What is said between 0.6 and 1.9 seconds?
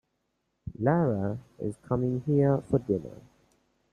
Lara is